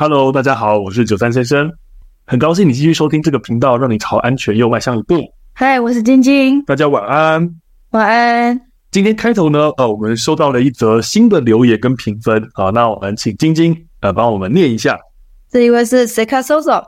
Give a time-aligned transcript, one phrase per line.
[0.00, 1.72] Hello，大家好，我是九三先生，
[2.24, 5.16] 很高兴你继续收听这个频道，让你朝安全又迈向一步。
[5.54, 7.56] 嗨，我是晶晶，大家晚安，
[7.90, 8.60] 晚安。
[8.92, 14.96] 今天开头呢，呃，我们收到了一则新的留言跟评分，好，那我们请晶晶呃帮我们念一下。
[15.50, 16.84] 这一位是 Seka Soso，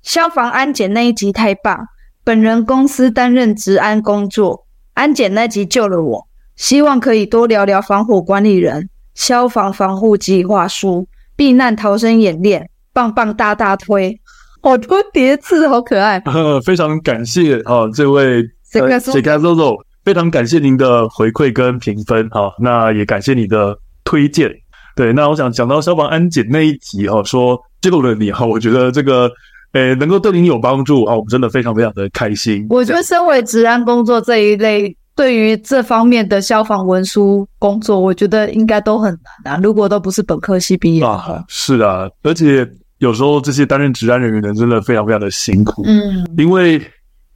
[0.00, 1.86] 消防安检那一集太棒，
[2.24, 6.26] 本人公司担任职安工作，安检那集救了我，
[6.56, 11.06] 希望可以多聊聊防火管理人、消防防护计划书、
[11.36, 14.18] 避难逃生演练，棒棒大大推，
[14.62, 16.20] 好多叠字，好可爱。
[16.20, 18.98] 呵 非常感谢啊，这位 Seka
[19.38, 24.50] Soso，非常感谢您的回馈跟评分哈，那也感谢你的推荐。
[24.94, 27.60] 对，那我想讲到消防安检那一集哈，说。
[27.82, 29.28] 救了你哈，我觉得这个，
[29.72, 32.64] 诶，能够对您有帮助啊，我们真的非常非常的开心。
[32.70, 39.60] 我觉得身为治安工作这一类，对于这方面的消防文书工作，我觉得应该都很难啊。
[39.62, 45.82] 如果都不是本科系毕业啊，是啊，而且有时候这些担任职安人员的人真的非常非常的辛苦。
[45.84, 46.80] 嗯，因为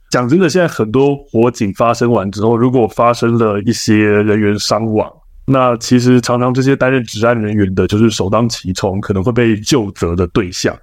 [0.09, 5.11] 讲真的，现在很多火警发生完之后，如果发生了一些人员伤亡。
[5.49, 10.77] 那其实常常这些担任职安人员的，就是首当其冲，可能会被就责的对象。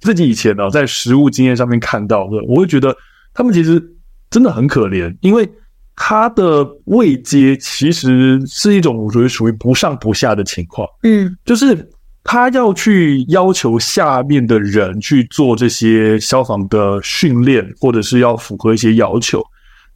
[0.00, 2.94] 自己以前呢，在实务经验上面看到的，我会觉得
[3.32, 3.82] 他们其实
[4.28, 5.48] 真的很可怜，因为
[6.02, 10.88] 他的位阶其实是一种我觉得属于不上不下的情况。
[11.02, 11.86] 嗯，就是
[12.24, 19.44] 他要去要求下面的人去做这些消防的训练，或者是要符合一些要求。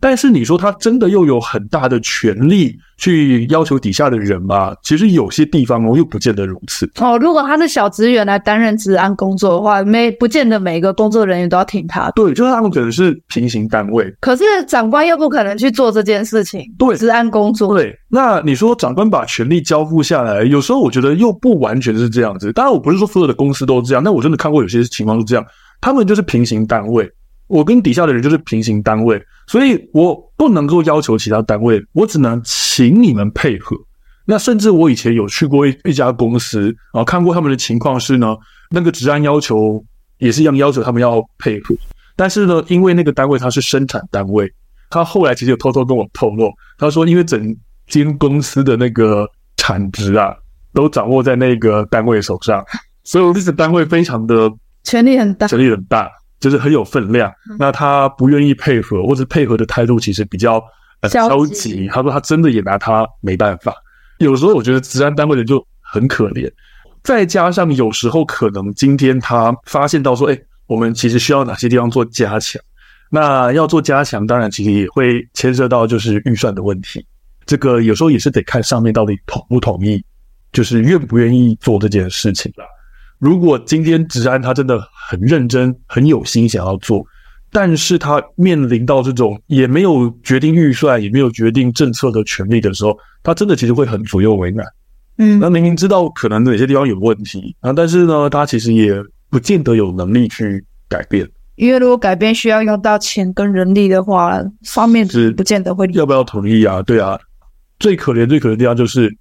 [0.04, 4.76] 但是你说他真的又有很大的权力去要求底下的人吗？
[4.82, 6.86] 其实有些地方哦，又不见得如此。
[7.00, 12.10] 哦，如果他是小职员来担任治安工作的话，没不见得每一个工作人员都要听他。
[12.10, 16.60] 对，就是他们可能是平行单位，可是长官又不可能去做这件事情。
[16.78, 17.74] 对，治安工作。
[17.74, 22.52] 对，那你说长官把权力交付下来，有时候我觉得又不完全是这样子。
[22.52, 25.42] 当然，我不是说所有的公司都这样，但我真的看过有些情况是这样，
[25.80, 27.10] 他们就是平行单位。
[27.54, 33.76] 我跟底下的人就是平行单位，所以我不能够要求其他单位，我只能请你们配合。
[34.24, 38.36] 那甚至我以前有去过一一家公司啊，看过他们的情况是呢，
[38.70, 39.80] 那个治安要求
[40.18, 41.76] 也是一样，要求他们要配合。
[42.16, 44.52] 但是呢，因为那个单位它是生产单位，
[44.90, 47.56] 他后来其实有偷偷跟我透露，他说因为整
[47.86, 50.34] 间公司的那个产值啊，
[50.72, 52.64] 都掌握在那个单位手上，
[53.04, 54.52] 所以这个单位非常的
[54.82, 56.10] 权力很大，权力很大。
[56.44, 60.62] 就是很有分量，那他不愿意配合，或者配合的态度其实比较
[61.00, 61.88] 呃消极。
[61.88, 63.74] 他说他真的也拿他没办法。
[64.18, 66.52] 有时候我觉得职安单位的人就很可怜，
[67.02, 72.60] 再加上有时候可能今天他发现到说，哎，我们其实需要哪些地方做加强。
[73.08, 77.02] 那要做加强，当然其实也会牵涉到就是预算的问题。
[77.46, 80.04] 这个有时候也是得看上面到底同不同意，
[80.52, 82.66] 就是愿不愿意做这件事情啦。
[83.18, 87.04] 如果今天职安他真的很认真、很有心想要做，
[87.50, 94.66] 但是他面临到这种也没有决定预算、也没有决定政策的权利的时候，他真的其实会很左右为难。
[95.18, 98.92] 嗯，那明明知道可能哪些地方有问题啊，但是呢，他其实也
[99.30, 101.26] 不见得有能力去改变。
[101.54, 105.86] 因为如果改变需要用到钱跟人力的话，方面是不见得会。
[105.92, 106.82] 要不要同意啊？
[106.82, 107.16] 对啊，
[107.78, 109.16] 最可怜、最可怜的地方就是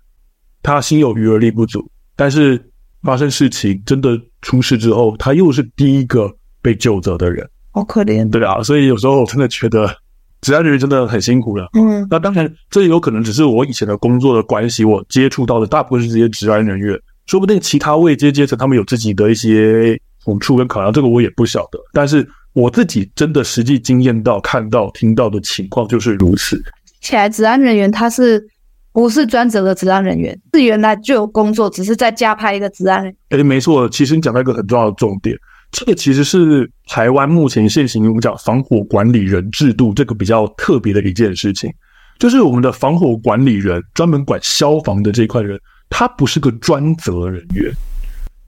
[0.64, 2.60] 他心有余而力不足，但是。
[3.04, 8.30] 发生事情真的出事之后，他又是第一个被救责的人，好可怜。
[8.30, 9.94] 对啊，所以有时候我真的觉得
[10.42, 11.68] 治安人员真的很辛苦了。
[11.74, 21.80] 嗯，那当然，这有可能只是我以前的工作的关系，我接触到的大部分是这些治安人员，说不定其他位阶阶层他们有自己的一些苦处跟考量，这个我也不晓得。
[21.92, 26.62] 但是我自己真的实际经验到、看到、听到的情况就是如此。
[27.02, 28.48] 起来，治安人员他是。
[28.94, 33.40] 不是专职的职安人员，是原来就有工作，只是再加派一个职安人员。
[33.40, 35.36] 诶，没错，其实你讲到一个很重要的重点，
[35.72, 41.74] 这个其实是台湾目前现行我们讲防火管理人制度这个比较特别的一件事情，
[42.20, 45.60] 就是我们的防火管理人专门管消防的这一块人，
[45.90, 47.74] 他不是个专责人员，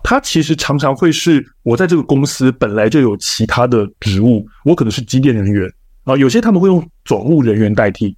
[0.04, 5.68] 他其实常常会是我在这个公司本来就有其他的职务，我可能是机电人员
[6.04, 8.16] 啊，有些他们会用总务人员代替。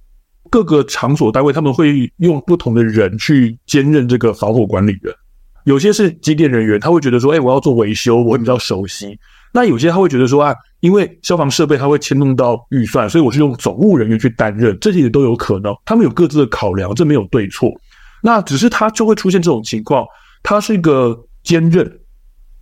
[0.50, 5.14] 各个场所单位他们会用不同的人去兼任这个防火管理员，
[5.64, 9.18] 有些是机电人员，他会觉得说，哎，我要做维修，我比较熟悉。
[9.52, 15.74] 那有些他会觉得说，啊，因为消防设备他会牵动到预算，所以我是用总务人员去担任，这些都有可能。
[15.84, 17.70] 他们有各自的考量，这没有对错。
[18.22, 20.06] 那只是他就会出现这种情况，
[20.42, 21.90] 他是一个兼任，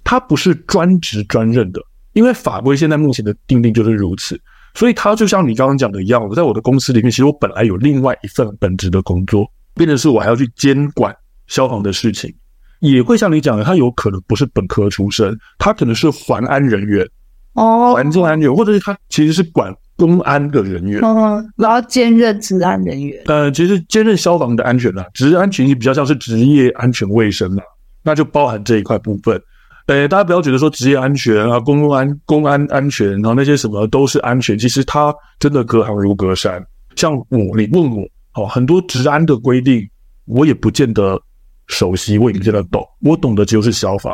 [0.04, 1.80] 他不是专职专任的，
[2.12, 4.40] 因为法规现在目前的定定就是如此。
[4.76, 12.32] 所以他就像你刚刚讲的一样，我在我的公司里面，其实我本来有另外一份本职的工作，变成是我还要去监管消防的事情。
[12.80, 17.08] 也会像你讲的，他有可能不是本科出身，他可能是环安人员
[17.54, 23.18] 哦，环境安全，或者是他其实是管公安的人员，嗯，然后兼任治安人员。
[23.24, 27.64] 呃，其实兼任消防的安全啦，职业安全也比较像是职业安全卫生啦，
[28.02, 29.40] 那就包含这一块部分。
[29.86, 36.64] 呃，大家不要觉得说职业安全啊、公共安、公安安全，然后那些什么都是安全，其实它真的隔行如隔山。
[36.96, 38.02] 像我，你问我，
[38.34, 39.88] 哦，很多治安的规定，
[40.24, 41.20] 我也不见得
[41.68, 42.84] 熟悉，我也不见得懂。
[43.02, 44.12] 我懂的只有是消防，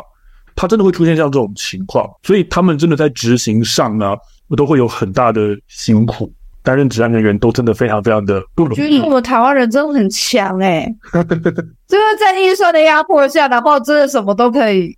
[0.55, 4.15] 它真的会出现像这种情况，所以他们真的在执行上呢，
[4.55, 6.31] 都会有很大的辛苦。
[6.61, 8.75] 担任治安人员都真的非常非常的不容易。
[8.75, 14.95] 觉得我们台湾人真的很强哎， 就是在预算的压迫下，然后真的什么都可以。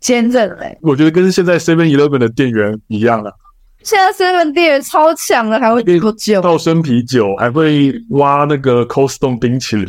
[0.00, 3.32] 兼任嘞，我觉得跟现在 Seven Eleven 的店员一样了。
[3.82, 9.86] 现在 Seven 店员超强了，还会喝酒，倒生啤酒，还会挖那个 Cold Stone 冰淇淋。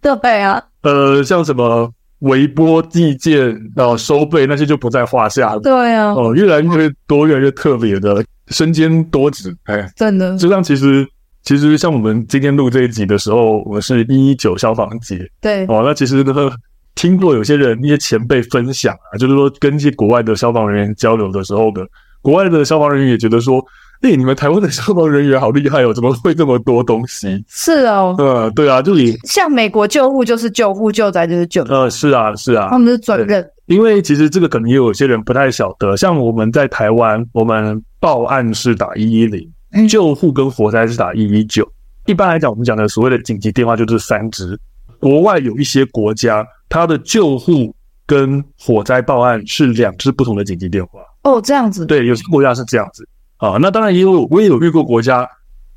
[0.00, 1.90] 对啊，呃，像什么
[2.20, 5.60] 微波计件啊、收费那些就不在话下了。
[5.60, 9.54] 对啊，哦，越来越多，越来越特别的，身兼多职。
[9.64, 10.36] 哎，真的。
[10.36, 11.06] 就像其实，
[11.42, 15.18] 其实像我们今天录这一集的时候，我们是一一九消防节。
[15.40, 15.64] 对。
[15.66, 16.52] 哦，那其实那个。
[16.98, 21.86] 听过有些人、一些前辈分享啊，就是说跟一些国外的消防人员交流的时候呢，
[22.20, 23.64] 国外的消防人员也觉得说，
[24.00, 27.44] 哎，你们台湾的消防人员好厉害哦，怎么会这么多东西？
[27.46, 33.48] 是哦，呃，对啊，就你像美国救护就是救护，救灾就是救灾，呃，是啊，是啊，他们是专任。
[33.66, 39.48] 因为其实这个可能也有些人不太晓得，像我们在台湾，我们报案是打一一零，
[39.88, 41.70] 救护跟火灾是打一一九。
[42.06, 44.58] 一般来讲，我们讲的所谓的紧急电话就是三支。
[45.00, 46.46] 国外有一些国家。
[46.70, 47.74] 它的救护
[48.04, 51.86] 跟火灾报案是两支不同的紧急电话哦，这样子。
[51.86, 53.08] 对，有些国家是这样子
[53.38, 53.56] 啊。
[53.58, 55.26] 那当然也有，我也有遇过国家，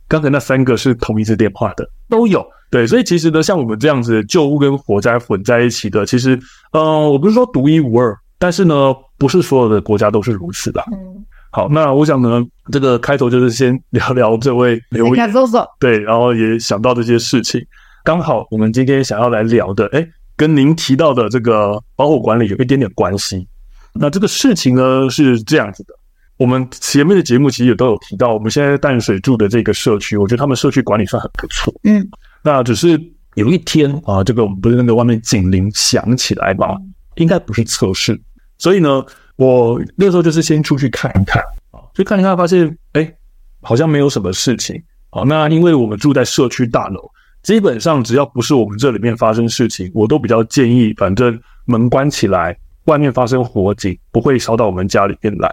[0.09, 2.45] 刚才那三个是同一支电话的，都有。
[2.69, 6.38] 对，所以其实呢，像我们这样子救护跟火灾混在一起的，其实，
[6.74, 10.83] 呃，我不是说独一无二，但是呢，不是所有的国家都是如此的。
[10.91, 11.25] 嗯。
[11.51, 15.31] 好，那我想呢，这个开头就是先聊聊这位留言，
[15.79, 17.62] 对，然后也想到这些事情，
[18.03, 23.48] 刚好我们今天想要来聊的，哎跟您提到的这个防火管理有一点点关系。
[23.94, 25.94] 那这个事情呢是这样子的，
[26.38, 31.71] 我们前面的节目其实也都有提到，我们现在淡水住的这个社区，我觉得他们社区管理算很不错。
[31.83, 32.09] 嗯，
[32.42, 33.00] 那只是
[33.36, 36.75] 有一天啊，这个我们不是那个外面警铃响起来嘛，
[37.18, 38.19] 应该不是测试，
[38.57, 39.06] 所以呢，
[39.36, 41.39] 我那时候就是先出去看一看
[41.69, 43.13] 啊，去看一看，发现哎，
[43.62, 44.81] 好像没有什么事情。
[45.12, 47.12] 好，那因为我们住在社区大楼。
[47.43, 52.55] 基本上只要不是我们这里面发生事情，我都比较建议，反正门关起来，
[52.85, 55.51] 外面发生火警不会烧到我们家里面来。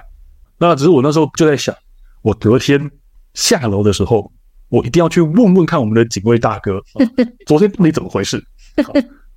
[0.58, 1.74] 那只是我那时候就在想，
[2.20, 2.90] 我隔天
[3.32, 4.30] 下楼的时候，
[4.68, 6.78] 我一定要去问问看我们的警卫大哥，
[7.46, 8.44] 昨天到底怎么回事？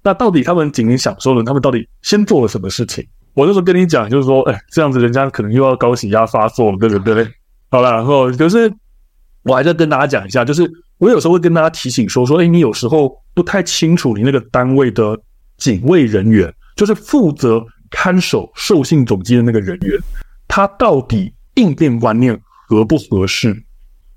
[0.04, 3.08] 那到底他们警铃响说了，他们到底先做了什么事情？
[3.34, 7.26] 我那时候跟你讲，就是说，哎，这样子人家可能又要高血压发作了，对不对？
[7.70, 8.70] 好了，然后就是
[9.44, 10.70] 我还在跟大家讲一下，就是。
[11.02, 15.20] 我有时候会跟大家提醒说说，哎，你有时候不太清楚你那个单位的
[15.58, 20.00] 警卫人员，就是负责看守受信总机的那个人员，
[20.48, 23.64] 他到底应变观念合不合适？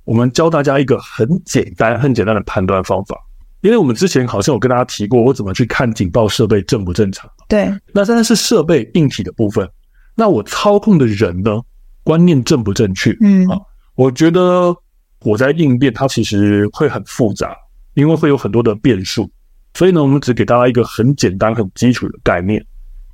[0.05, 3.19] 我们教大家一个很简单、很简单的判断方法，
[3.63, 7.27] 因为我们之前好像有跟大家提过，我怎么去看警报设备正不正常？
[7.49, 9.67] 对，那现在是设备硬体的部分，
[10.15, 11.63] 那我操控的人呢，
[12.03, 13.17] 观念正不正确？
[13.23, 13.59] 嗯，啊，
[13.95, 14.77] 我觉得。
[15.25, 17.57] 火灾应变它其实会很复杂，
[17.95, 19.31] 因为会有很多的变数，
[19.73, 22.63] 所以呢，我们只给大家一个很简单、很基础的概念，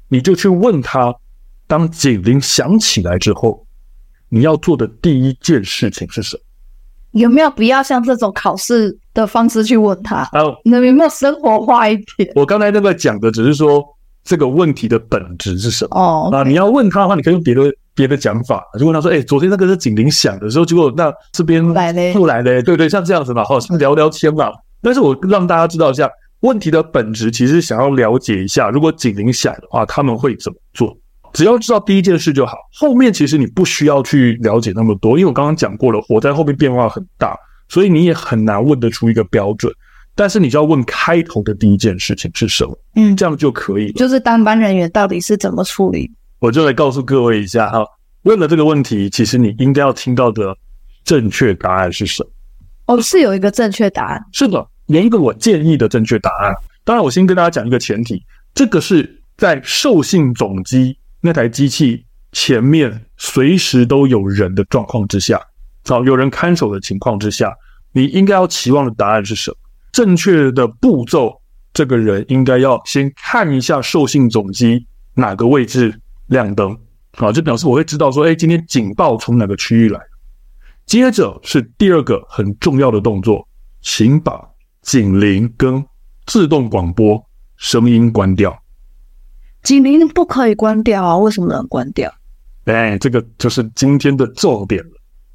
[0.08, 1.14] 你就去问他，
[1.68, 3.64] 当警铃响起来之后，
[4.28, 6.42] 你要做的第一件事情是什么？
[7.12, 10.16] 有没有必要像这种考试的方式去问他？
[10.32, 12.32] 啊，那有没有生活化一点？
[12.34, 13.84] 我刚才那个讲的只是说
[14.24, 16.28] 这个问题的本质是什么哦。
[16.32, 17.72] 那.你要问他的话，你可以用别的。
[18.00, 24.50] 别的讲法，就问他说：“哎、欸，昨天那个是警铃响的时候，结果那这边来嘞，又来嘞，对对，像这样子嘛，好，聊聊天嘛。
[24.82, 26.08] 但是我让大家知道一下
[26.40, 30.96] 问题的本质，其实想要了解一下，如果警铃响的话，他们会怎么做？
[31.32, 37.36] 只要知道第一件事就好，后面其实你不需要去了解那么多，因为我刚刚讲过了，火灾后面变化很大，
[37.68, 39.72] 所以你也很难问得出一个标准。
[40.16, 43.92] 但是你就要问开头的第一件事情是什么，嗯，这样就可以了。
[43.92, 47.84] 就是当班人员到底是怎么处理？”我就来告诉各位一下哈，
[48.22, 50.56] 问了这个问题，其实你应该要听到的
[51.04, 52.30] 正确答案是什么？
[52.86, 54.24] 哦，是有一个正确答案。
[54.32, 56.52] 是的，连一个我建议的正确答案。
[56.82, 65.38] 当然，我先跟大家讲一个前提，这个是在受信总机那台机器前面随时都有人的状况之下，
[65.84, 67.54] 好，有人看守的情况之下，
[67.92, 69.56] 你应该要期望的答案是什么？
[69.92, 71.38] 正确的步骤
[71.74, 76.76] 这个人应该要先看一下受信总机哪个位置亮灯，
[77.18, 80.00] 啊，就表示我会知道说，哎，今天警报从哪个区域来。
[80.86, 83.46] 接着是第二个很重要的动作，
[83.80, 84.40] 请把
[84.82, 85.84] 警铃跟
[86.26, 87.20] 自动广播
[87.56, 88.56] 声音关掉。
[89.62, 91.16] 警铃不可以关掉啊？
[91.18, 92.12] 为什么能关掉？
[92.64, 94.90] 哎，这个就是今天的重点了。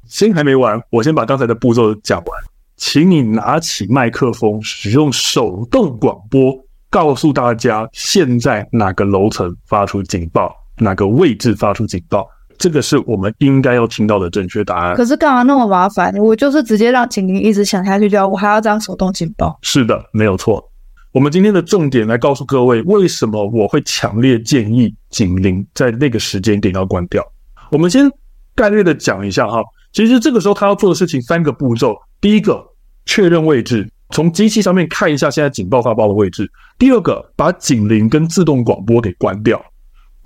[0.06, 2.42] 先还没完，我先把刚才的步骤讲完。
[2.76, 6.54] 请你拿起麦克风，使用手动广播，
[6.90, 12.26] 告诉大家现在哪个楼层发出警报，哪个位置发出警报。
[12.58, 14.96] 这个是我们应该要听到的正确答案。
[14.96, 16.14] 可是干嘛那么麻烦？
[16.16, 19.58] 我就是直接让警铃一直响下去就好，我还要这样手动警报。
[19.60, 20.66] 是的，没有错。
[21.12, 27.22] 我们今天的重点来告诉各位，为什么我会强烈建议警铃在那个时间点要关掉。
[27.70, 28.10] 我们先
[28.54, 29.62] 概略的讲一下哈。
[29.92, 32.62] 其实这个时候他要做的事情三个步骤：第一个，
[33.04, 36.44] 确认位置，从机器上面看一下现在警报发报的位置；
[36.78, 39.62] 第二个，把警铃跟自动广播给关掉。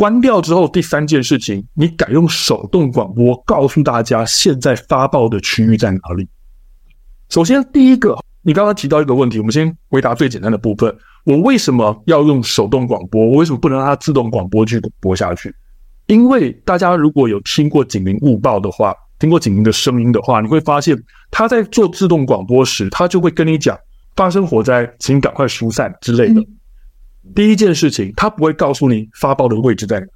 [0.00, 6.26] 关掉之后，第三件事情，你改用手动广播告诉大家现在发报的区域在哪里。
[7.28, 13.26] 首先，第一个，你刚刚提到一个问题，我们先回答最简单的部分：我为什么要用手动广播？
[13.26, 15.54] 我为什么不能让它自动广播去播下去？
[16.06, 18.94] 因为大家如果有听过警铃误报的话。
[19.18, 20.96] 听过警铃的声音的话，你会发现
[21.30, 23.78] 他在做自动广播时，他就会跟你讲
[24.16, 26.42] 发生火灾，请赶快疏散之类的。
[27.34, 30.06] 第一件事情，他不会告诉你发报的位置在哪。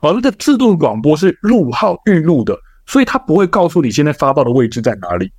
[0.00, 5.30] 而那个自动广播是录号预录的，所以他不会告诉你现在发报的位置在哪里。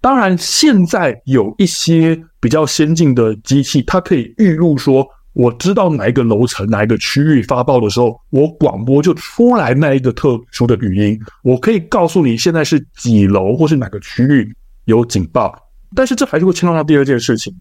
[0.00, 5.06] 当然，现在有一些比较先进的机器，它可以预录说。
[5.34, 14.52] 我知道哪一个楼层、哪一个区域发报的时候，我广播就出来那一个特殊的语音，我可以告诉你现在是几楼或是哪个区域
[14.86, 15.54] 有警报。
[15.94, 17.54] 但是这还是会牵动到第二件事情，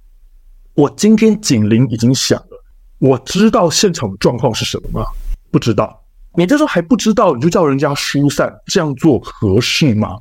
[0.74, 2.57] 我今天警铃已经响了，
[3.00, 5.06] 我知道现场的状况是什么吗？
[5.52, 6.04] 不知道。
[6.36, 10.18] 你这时候还不知道，你就叫人家疏散，这样做合适吗？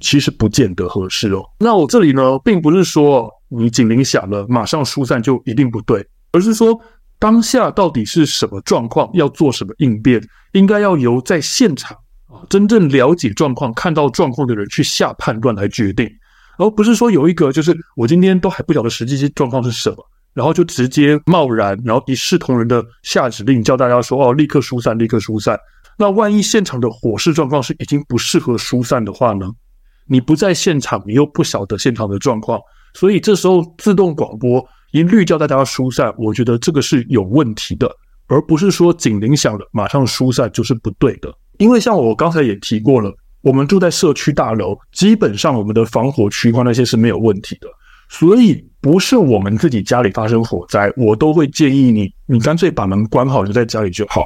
[0.00, 1.42] 其实不见得合适哦。
[1.58, 6.06] 那我这里呢，并不是说你警铃响了，马上疏散就一定不对。
[6.32, 6.78] 而是说，
[7.18, 10.20] 当下到底是什么状况，要做什么应变，
[10.52, 16.08] 应该要由在现场啊真正了解状况、看到状况的人去下判断来决定，
[16.58, 19.96] 而不是说有一个就是我今天都还不晓得实际状况是什么，
[20.34, 25.58] 然后就直接贸然，然后一视同仁的下指令，叫大家说哦，立刻疏散，立刻疏散。
[25.98, 29.50] 那万一现场的火势状况是已经不适合疏散的话呢？
[30.06, 32.58] 你不在现场，你又不晓得现场的状况，
[32.94, 34.64] 所以这时候自动广播。
[34.92, 37.88] 一律叫大家疏散，我觉得这个是有问题的，
[38.26, 41.32] 而不是说警铃响了马上疏散就是不对的。
[41.58, 47.68] 因为像我刚才也提过了，我们住在社区大楼，基本上我们的防火区块那些是没有问题的，
[48.10, 54.24] 所以不是我们自己家里发生火灾，我都会建议你，你干脆把门关好，就在家里就好。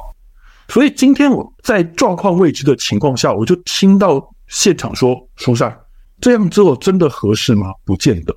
[0.67, 5.77] 所以今天我在状况未知的情况下，我就听到现场说疏散，
[6.19, 7.67] 这样做真的合适吗？
[7.85, 8.35] 不见得。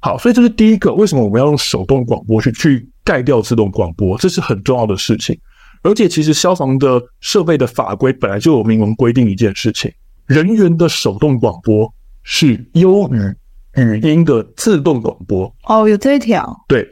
[0.00, 4.18] 好，所以这是第一个，为什么我们要用手动广播去去盖掉自动广播？
[4.18, 5.38] 这是很重要的事情。
[5.82, 9.90] 而且，其实消防的设备的法规本来就有明文规定一件事情：
[10.26, 11.90] 人员的手动广播
[12.22, 13.34] 是优于
[13.76, 15.52] 语音的自动广播。
[15.64, 16.64] 哦，有这一条。
[16.66, 16.86] 对，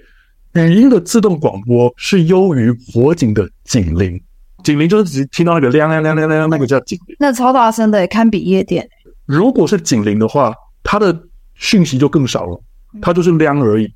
[0.54, 4.20] 语音的自动广播是优于火警的警铃。
[4.64, 7.16] 警铃就是只听到那个亮亮亮亮亮，那个叫警铃。
[7.18, 8.88] 那超大声的，堪比夜店。
[9.24, 11.16] 如果是警铃的话，它的
[11.54, 12.60] 讯息就更少了。
[13.00, 13.92] 它就是亮而已，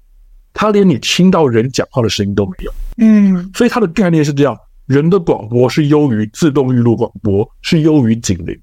[0.53, 2.73] 它连你听到人讲话的声音都没有。
[2.99, 8.57] 嗯，所以它的概念是这样：人的广播是优于自动预录广播，是优于警铃。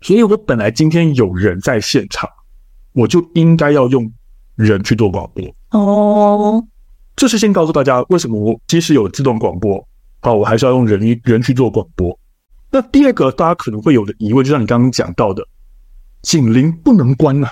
[0.00, 2.30] 所以我本来今天有人在现场，
[2.92, 4.10] 我就应该要用
[4.56, 5.44] 人去做广播。
[5.70, 6.64] 哦，
[7.16, 9.86] 这是先告诉大家为什么我即使有自动广播，
[10.20, 12.18] 啊，我还是要用人人去做广播。
[12.70, 15.46] 那第二个大家可能会有的疑问，就像你刚刚讲到的，
[16.22, 17.50] 警铃不能关啊。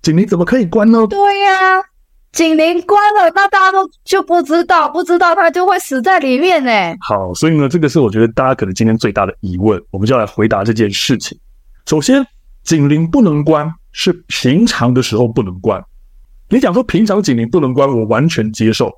[0.00, 1.06] 警铃怎么可以关呢？
[1.08, 1.84] 对呀、啊，
[2.30, 6.70] 警铃关了，那大家都就不知道，不知道他就会死在里面呢。
[7.00, 11.36] 好，所以呢，这个是我觉得大家可能今天最大的疑问，我们就要来回答这件事情。
[11.86, 12.24] 首先，
[12.62, 15.84] 警铃不能关是平常的时候不能关。
[16.48, 18.92] 你讲说平常警铃不能关，我完全接受。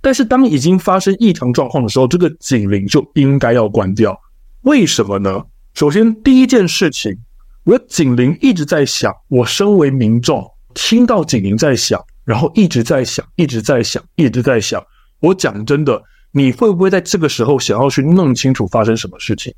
[0.00, 4.20] 但是当已经发生异常状况的时候，这个警铃就应该要关掉。
[4.62, 5.40] 为什么呢？
[5.74, 7.16] 首先，第一件事情。
[7.62, 14.84] 我的警铃一直在响，我身为民众听到警铃在响，然后一直在响，一直在响，一直在响。
[15.20, 16.02] 我讲真的，
[16.32, 19.54] 你会不会在这个时候想要去弄清楚发生什么事情？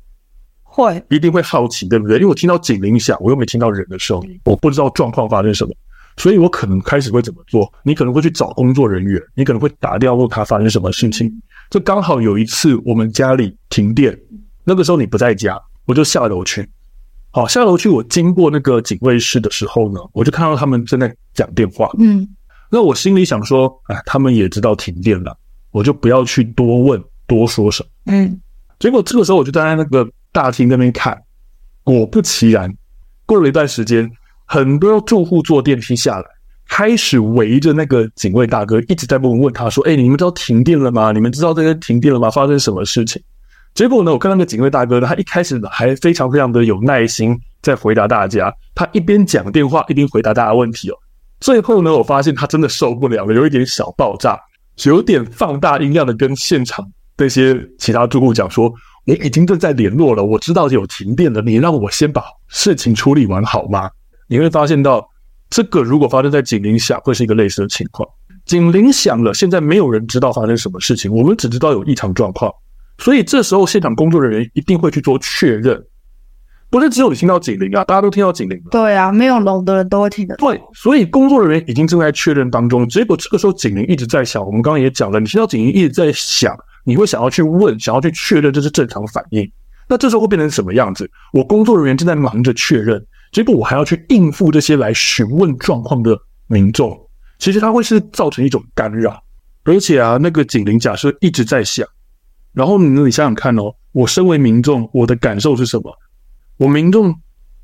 [0.69, 2.17] 会，一定会好奇，对不对？
[2.17, 5.73] 因为我听到警铃响，我又没听到人的声音，我不知道状况发生什么。
[6.17, 7.71] 所以我可能开始会怎么做？
[7.81, 11.31] 你可能会去找工作人员，你可能会打电话问他发生什么事情。
[11.69, 14.17] 就刚好有一次我们家里停电，
[14.63, 16.67] 那个时候你不在家，我就下楼去。
[17.31, 21.89] 好，下楼去，我经过那个警卫室的时候呢，我就看到他们正在讲电话。
[21.99, 22.27] 嗯，
[22.69, 25.37] 那我心里想说，哎，他们也知道停电了，
[25.71, 27.89] 我就不要去多问多说什么。
[28.07, 28.41] 嗯，
[28.79, 31.17] 结果这个时候我就站在那个大厅那边看，
[31.83, 32.71] 果不其然，
[33.25, 34.09] 过了一段时间，
[34.45, 36.25] 很多住户坐电梯下来，
[36.67, 41.11] 开始围着那个警卫大哥，一直在问问他说：“哎，你们知道停电了吗？
[41.11, 42.29] 你们知道这个停电了吗？
[42.29, 43.21] 发生什么事情？”
[43.75, 50.95] 结果呢，我看那个警卫大哥，他一开始还非常非常的有耐心在回答大家，他一边讲电话一边回答大家问题哦。
[51.39, 54.39] 最后呢，我发现他真的受不了了，有一点小爆炸，
[54.85, 56.85] 有点放大音量的跟现场
[57.17, 58.73] 那些其他住户讲说
[59.09, 63.89] ：“我已经正在联络了，我知道有停电了，你让我先把事情处理完好吗？”
[64.27, 65.07] 你会发现到，
[65.49, 68.07] 这个如果发生在警铃响，会是一个类似的情况。
[68.45, 72.51] 警铃响了，现在没有人知道发生什么事情，我们只知道有异常状况。
[72.99, 75.81] 所以这时候现场工作人员一定会去做确认，
[76.69, 78.69] 不是只有你听到警铃啊，大家都听到警铃了。
[78.69, 80.47] 对啊，没有聋的人都会听得到。
[80.47, 82.87] 对，所以工作人员已经正在确认当中。
[82.87, 86.55] 结果这个时候警铃一直在响，我们刚刚也讲了，你听到警铃一直在响，
[86.89, 89.47] 你会想要去问，想要去确认这是正常反应。
[89.87, 91.07] 那这时候会变成什么样子？
[91.31, 96.99] 我工作人员正在忙着确认，结果我还要去应付这些来询问状况的民众，
[97.37, 99.23] 其实它会是造成一种干扰。
[99.65, 101.87] 而且啊，那个警铃假设一直在响。
[102.53, 105.95] 然后你你想想看哦，我身为民众，我的感受是什么？
[106.57, 107.13] 我民众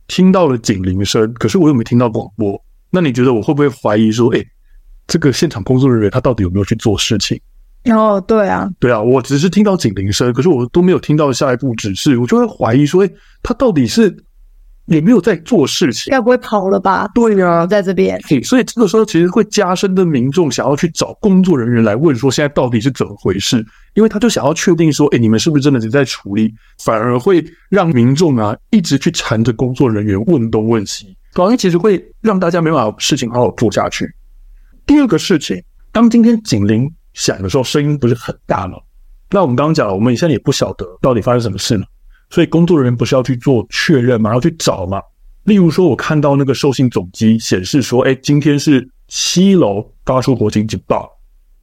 [0.08, 2.64] 听到了警铃声，可是我又没听到广播。
[2.92, 4.46] 那你觉得我会不会怀疑说，哎，
[5.08, 7.40] 这个现场工作人员他到底有没有去做事情？
[7.94, 13.10] 哦，对啊，对啊，我只是听到警铃声，可是我都没有听到下一步指示，我就会怀疑说，哎，
[13.44, 14.16] 他到底是？
[14.88, 17.10] 也没有在做事情，该不会跑了吧？
[17.16, 18.22] 对呀、啊，在这边。
[18.44, 23.66] 所以这个时候其实会加深的民众想要去找工作人员来问说，现在到底是怎么回事？
[23.96, 26.54] 因为他就想要确定说，哎，你们是不是真的是在处理？
[26.84, 34.08] 反而会让民众啊一直去缠着工作人员问东问西，反而其实会让大家没办法事情好好做下去。
[34.86, 38.78] 第二个事情，当今天警铃响的时候，声音不是很大吗？
[39.32, 41.84] 那我们刚刚讲了，我们现在也不晓得到底发生什么事呢？
[42.30, 45.02] 所以工作人员不是要去做确认嘛，要去找嘛。
[45.44, 51.10] 例如说，我看到那个受信总机显示说，哎，今天是七楼发出火警警报，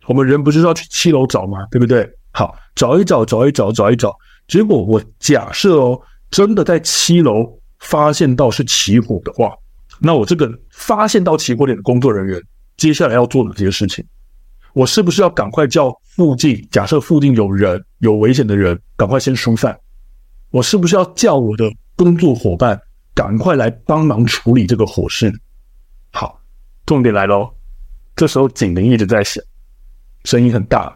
[0.06, 1.66] 我们人不是要去七楼找吗？
[1.70, 2.08] 对不对？
[2.32, 4.16] 好，找一找，找一找，找一找。
[4.48, 7.46] 结果我假设哦，真的在七楼
[7.80, 9.52] 发现到是起火的话，
[10.00, 12.40] 那我这个发现到起火点的工作人员，
[12.76, 14.04] 接下来要做哪些事情？
[14.74, 16.66] 我是不是要赶快叫附近？
[16.70, 19.78] 假设附近有人有危险的人，赶快先疏散。
[20.50, 22.80] 我是不是要叫我的工作伙伴
[23.14, 25.32] 赶快来帮忙处理这个火势？
[26.11, 26.40] 好，
[26.87, 27.50] 重点来喽。
[28.14, 29.42] 这时候警铃一直在响，
[30.24, 30.94] 声音很大，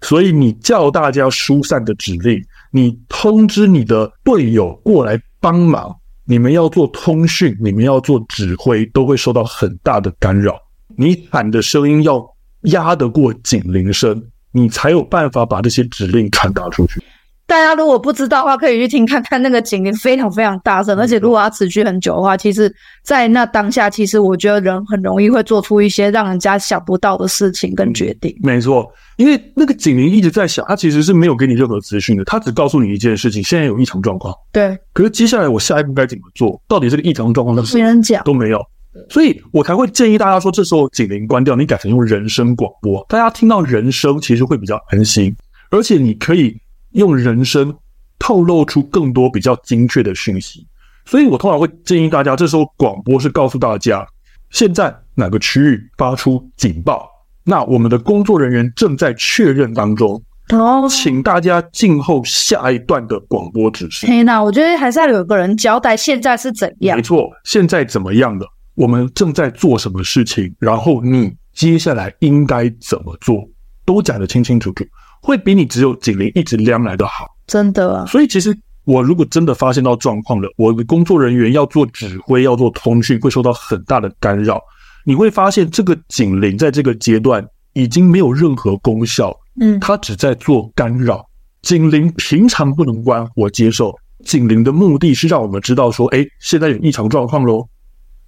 [0.00, 10.58] 所以你叫大家疏散的指令，你通知你的队友过来帮忙，你们要做通讯，你们要做指挥，都会受到很大的干扰。
[10.96, 12.18] 你喊的声音要
[12.66, 17.02] 压得过警铃声，你才有办法把这些指令传达出去。
[17.48, 22.74] 大家如果不知道的话，可以去听看看那个警铃非常非常大声，而且如果它持续很久的话，其实，
[23.04, 28.36] 在那当下，其实我觉得人很容易会做出一些让人家想不到的事情跟决定。
[28.42, 34.34] 没错，因为那个警铃一直在响，它其实是没有给你任何资讯的，它只告诉你一件事情：现在有异常状况。
[34.52, 34.76] 对。
[34.92, 36.60] 可是接下来我下一步该怎么做？
[36.66, 38.60] 到底这个异常状况，没人讲，都没有。
[39.08, 45.34] 所以我才会建议大家说，这时候警铃关掉，你改成用人声广播，大家听到人声其实会比较安心，
[45.70, 46.56] 而且你可以。
[46.92, 47.76] 用人声
[48.18, 50.66] 透露出更多比较精确的讯息，
[51.04, 54.06] 所以我通常会建议大家，这时候广播是告诉大家，
[54.48, 57.06] 现在哪个区域发出警报，
[57.44, 60.22] 那我们的工作人员正在确认当中，
[60.54, 64.06] 哦，请大家静候下一段的广播指示。
[64.06, 66.96] 天哪，我觉得还是要有个人交代现在是怎样。
[66.96, 68.46] 没错，现在怎么样的？
[68.76, 70.54] 我们正在做什么事情？
[70.60, 73.44] 然后你接下来应该怎么做？
[73.84, 74.84] 都讲得清清楚楚。
[75.22, 78.06] 会比你只有警铃一直亮来的好，真的啊。
[78.06, 84.60] 所以其实我如果真的发现到状况了，我的工作人员要做指挥、要做通讯，会受到很大的干扰。
[85.04, 91.24] 你会发现这个警铃在这个阶段已经没有任何功效，嗯，它只在做干扰。
[91.62, 93.94] 警铃平常不能关，我接受。
[94.24, 97.66] 警铃的目的是让我们知道说，哎，现在有异常状况喽。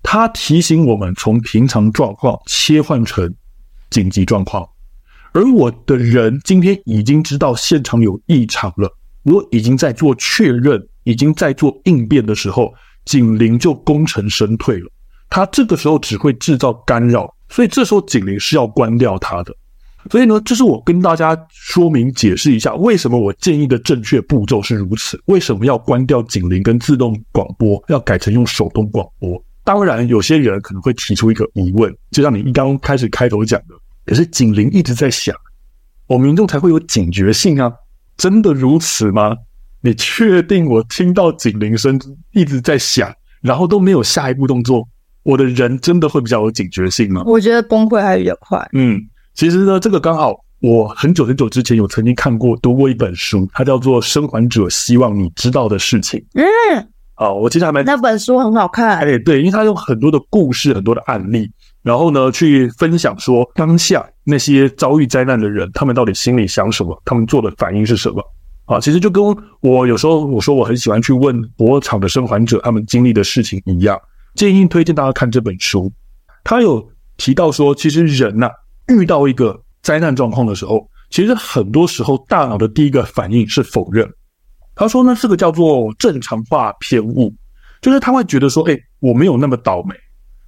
[0.02, 3.34] 它提醒我们从平常状况切换成
[3.90, 4.68] 紧急状况。
[5.32, 8.90] 而我的人今天已经知道现场有异常了，
[9.24, 12.72] 我已经在做确认，已经在做应变的时候，
[13.04, 14.90] 警铃就功成身退了。
[15.28, 19.54] 它这个时候只会制造干扰，所以这时候警铃是要关掉它的。
[20.10, 29.44] 所以呢，这是我跟大家说明解释一下，为什么我建议的正确步骤是如此，为什么要关掉警铃跟自动广播，要改成用手动广播。
[29.68, 33.74] 当然，有些人可能会提出一个疑问，就像你一刚开始开头讲的，
[34.06, 35.36] 可是警铃一直在响，
[36.06, 37.70] 我民众才会有警觉性啊，
[38.16, 39.36] 真的如此吗？
[39.82, 42.00] 你确定我听到警铃声
[42.32, 44.88] 一直在响，然后都没有下一步动作，
[45.22, 47.22] 我的人真的会比较有警觉性吗？
[47.26, 48.66] 我觉得崩溃还比较快。
[48.72, 48.98] 嗯，
[49.34, 56.18] 其实呢，这个刚好我很久很久之前有曾经看过读过一本书，它叫做《生还者希望你知道的事情》。
[56.32, 58.98] 嗯，啊，我其实还蛮那本书很好看。
[58.98, 61.50] 哎，对，因为它有很多的故事，很多的案例，
[61.82, 68.22] 然后呢，去分享说当下那些遭遇灾难的人，他们到底心里想什么，他们做的反应是什么。
[68.66, 69.24] 啊，其实就跟
[69.60, 73.98] 我有时候我说我很喜欢去问火场的生还者他们经历的事情一样，
[74.36, 75.92] 建议推荐大家看这本书。
[76.44, 78.52] 他有提到说，其实人呐、啊、
[78.88, 84.08] 遇到一个灾难状况的时候，其实很多时候大脑的第一个反应是否认。
[84.78, 87.34] 他说呢，这个叫做正常化偏误，
[87.82, 89.92] 就是他会觉得说，哎，我没有那么倒霉。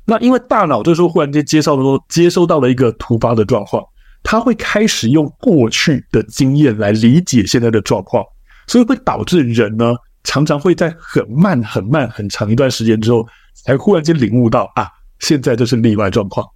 [0.05, 3.85] 那因为大脑这时候忽然间接受的，接收到了一个突发的状况。
[4.23, 8.25] 他会开始用过去的经验来理解现在的状况，
[8.69, 13.27] 所以会导致人呢常常会在很慢、很慢、很长一段时间之后，
[13.64, 14.87] 才忽然间领悟到啊，
[15.19, 16.47] 现在这是例外状况，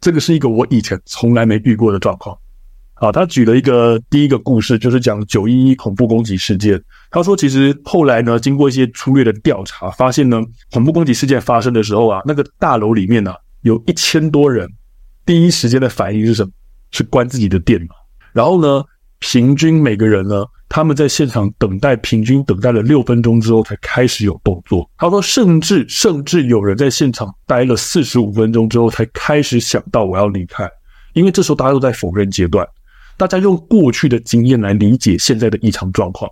[0.00, 2.36] 这个是一个我以前从来没遇过的状况。
[3.00, 6.80] 啊，他举了一个第一个故事，就是讲九一一恐怖攻击事件。
[7.10, 10.38] 他说，其实后来呢，经过一些粗略的调查，发现呢，
[10.70, 13.32] 恐怖攻击事件发生的时候啊，那个大楼里面呢，
[13.62, 14.68] 有一千多人，
[15.24, 16.52] 第一时间的反应是什么？
[16.90, 17.94] 是关自己的电脑，
[18.34, 18.84] 然后呢，
[19.20, 24.86] 平均每个人呢，他们在现场等待，平均等待了六分钟之后才开始有动作。
[24.98, 30.68] 他说，甚至甚至有人在现场待了四十五分钟之后才开始想到我要离开，
[31.14, 32.66] 因为这时候大家都在否认阶段，
[33.20, 36.30] 大家用过去的经验来理解现在的异常状况。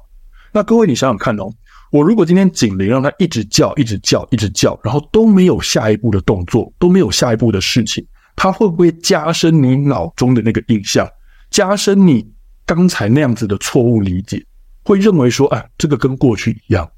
[0.55, 1.53] 那各位，你想想看哦，
[1.93, 8.03] 我如果今天警铃让它一直叫，一直叫，一直叫，然后都没有下一步的动作，都没有下一步的事情。
[8.35, 11.07] 它会不会加深你脑中的那个印象，
[11.51, 12.27] 加深你
[12.65, 14.43] 刚才那样子的错误理解？
[14.83, 16.91] 会认为说，哎，这个跟过去一样。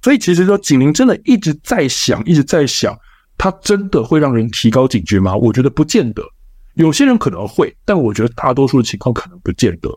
[0.00, 2.98] 所以其实说，警铃真的一直在响，一直在响，
[3.36, 5.36] 它真的会让人提高警觉吗？
[5.36, 6.22] 我觉得不见得。
[6.76, 9.90] 有些人可能会，但我觉得大多数的情况可能不见得。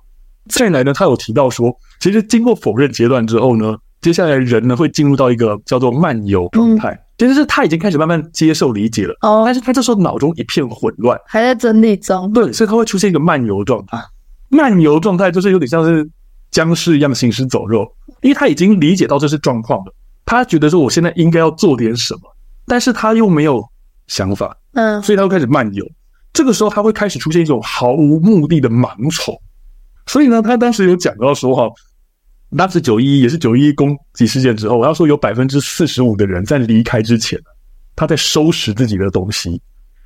[0.49, 6.91] 再来呢，他有提到说，其实经过否认阶段之后呢，接下来人呢会进入到一个叫做漫游状态。
[6.91, 12.31] 嗯其实是他已经开始慢慢接受理解了哦，但是他这时候脑中一片混乱，还在整理中。
[12.31, 14.01] 对，所以他会出现一个漫游状态。
[14.47, 16.09] 漫游状态就是有点像是
[16.49, 17.85] 僵尸一样行尸走肉，
[18.21, 19.93] 因为他已经理解到这是状况了。
[20.25, 22.21] 他觉得说我现在应该要做点什么，
[22.65, 23.61] 但是他又没有
[24.07, 25.85] 想法，嗯，所以他又开始漫游。
[26.33, 29.39] 这个时候他会开始出现一种毫无目的的盲从。
[30.05, 31.69] 所以呢，他当时有讲到说哈。
[32.57, 37.39] 当时九一一也是九一一攻击事件之后，我要说有百分之四十五的人在离开之前，
[37.95, 39.61] 他在收拾自己的东西，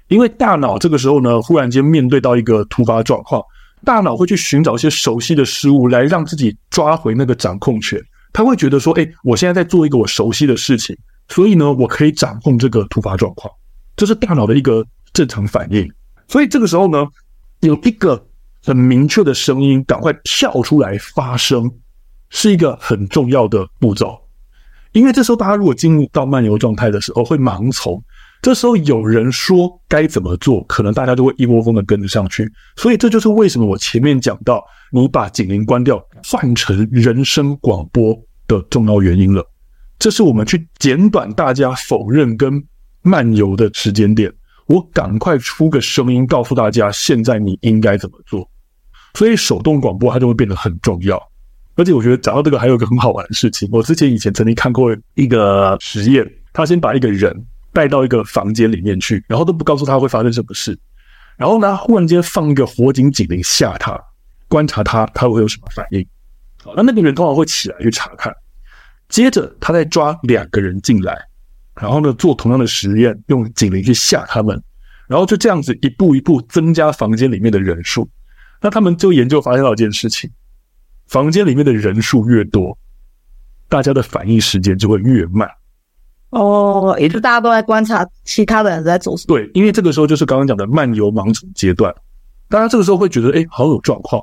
[0.09, 3.41] 因为大脑这个时候呢，忽然间面对到一个突发状况，
[3.85, 7.97] 大脑会去寻找一些熟悉的事物来让自己抓回那个掌控权。
[8.33, 10.93] 他会觉得说，哎，我现在在做一个我熟悉的事情，
[11.29, 13.49] 所以呢，我可以掌控这个突发状况，
[13.95, 15.89] 这是大脑的一个正常反应。
[16.27, 17.05] 所以这个时候呢，
[17.61, 18.25] 有一个
[18.63, 21.71] 很明确的声音，赶快跳出来发声。
[22.35, 24.19] 是一个很重要的步骤，
[24.91, 28.03] 因为这时候大家如果进入到漫游状态的时候会盲从，
[28.41, 32.51] 这时候有人说该怎么做，可能大家就会一窝蜂的跟着上去。
[32.75, 39.47] 所以这就是为什么我前面讲到你把警铃关掉，换成人声广播的重要原因了。
[39.99, 42.63] 这是我们去简短大家否认跟
[43.03, 44.33] 漫游的时间点，
[44.67, 48.49] 我赶快出个声音告诉大家现在你应该怎么做。
[49.13, 51.21] 所以手动广播它就会变得很重要。
[51.75, 57.35] 而且我觉得讲到这个还有个很好玩的事情，我之前以前曾经看过一个实验，他先把一个人
[57.71, 60.77] 带到一个房间里面去，然后都不告诉他会发生什么事，
[61.35, 63.99] 然后呢，忽然间放一个火警警铃吓他，
[64.47, 66.05] 观察他他会有什么反应。
[66.63, 68.31] 好，那那个人通常会起来去查看，
[69.09, 71.19] 接着他再抓两个人进来，
[71.79, 74.61] 然后呢做同样的实验，用警铃去吓他们，
[75.07, 78.09] 然后就这样子一步一步增加房间里面的人数。
[78.61, 80.29] 那他们就研究发现到一件事情。
[81.07, 82.75] 房间里面的人数越多，
[83.67, 85.47] 大家的反应时间就会越慢。
[86.29, 89.35] 哦，也就大家都在观察其他的人在做什么。
[89.35, 91.93] 对，因为这个时候就是刚刚讲的漫游盲从阶段，
[92.49, 94.19] 大家这个时候会觉得，哎，好像有状况，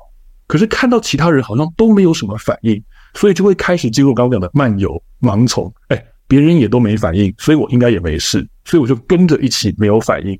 [0.47, 2.83] 可是看到其他人好像都没有什么反应，
[3.13, 5.71] 所以就会开始进入刚刚讲的漫游盲从。
[5.89, 10.39] 哎，别人也都没反应，所以我应该也没事，所以我就跟着一起没有反应。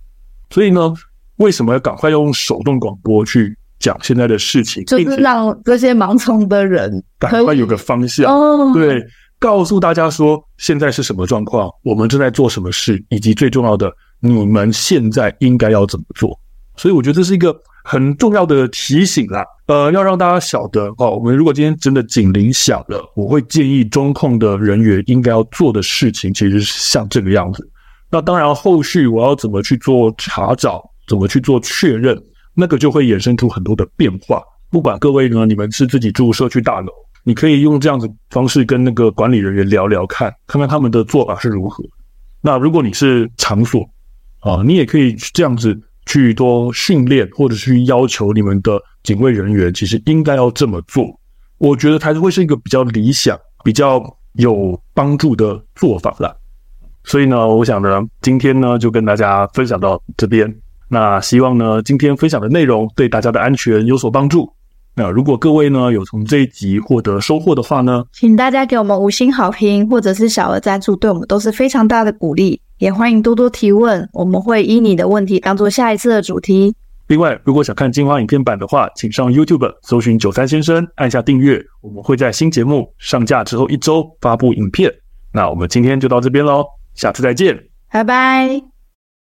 [0.49, 0.93] 所以呢，
[1.35, 4.85] 为什么要赶快用手动广播去讲现在的事情？
[4.85, 9.03] 就是让这些盲从的人赶快有个方向，哦，对，
[9.37, 16.39] 告诉大家说现在是什么状况，我们正在做什么事，以及最重要的，你们现在应该要怎么做。
[16.77, 27.67] 所以我觉得这是一个很重要的提醒啦，呃，要让大家晓得哦，我们如果今天真的警铃响了，我会建议中控的人员应该要做的事情，其实是像这个样子。
[28.11, 32.15] 那当然，后续我要怎么去做查找，怎么去做确认，
[32.53, 34.41] 那个就会衍生出很多的变化。
[34.69, 36.91] 不管各位呢，你们是自己住社区大楼，
[37.23, 41.83] 你可以用这样子方式跟那个管理人员聊聊看，看看他们的做法是如何。
[42.41, 43.81] 那如果你是场所
[44.41, 45.79] 啊，你也可以这样子。
[46.11, 51.05] 去多训练，或者去要求你们的警卫人员，其实应该要这么做。
[51.57, 56.35] 我觉得才会是一个比较理想、比较有帮助的做法啦。
[57.05, 60.53] 所以呢，我想呢，今天呢就跟大家分享到这边。
[60.89, 64.51] 那希望呢，今天分享的内容对大家的安全有所帮助。
[64.93, 72.59] 那如果各位呢有从这一集获得收获的话呢，请大家给我们五星好评，或者是小额赞助，对我们都是非常大的鼓励。
[72.81, 76.73] 也欢迎多多提问，我们会依你的问题当做下一次的主题。
[77.09, 81.63] 另外，如果想看精华影片版的话，请上 YouTube 搜寻九三先生，按下订阅。
[81.81, 84.91] 我们会在新节目上架之后一周发布影片。
[85.31, 86.65] 那我们今天就到这边喽，
[86.95, 87.55] 下次再见，
[87.91, 88.70] 拜拜。